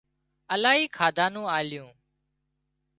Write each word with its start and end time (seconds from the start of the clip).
الاهي 0.53 0.85
کاڌا 0.97 1.25
نُون 1.33 1.45
آليون 1.57 1.91